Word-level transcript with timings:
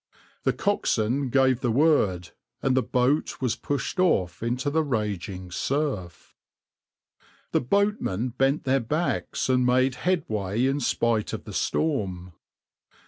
The 0.45 0.53
coxswain 0.53 1.29
gave 1.29 1.59
the 1.61 1.69
word, 1.69 2.31
and 2.63 2.75
the 2.75 2.81
boat 2.81 3.39
was 3.39 3.55
pushed 3.55 3.99
off 3.99 4.41
into 4.41 4.71
the 4.71 4.81
raging 4.81 5.51
surf. 5.51 6.33
The 7.51 7.61
boatmen 7.61 8.29
bent 8.29 8.63
their 8.63 8.79
backs 8.79 9.47
and 9.47 9.63
made 9.63 9.93
headway 10.01 10.65
in 10.65 10.79
spite 10.79 11.33
of 11.33 11.43
the 11.43 11.53
storm. 11.53 12.33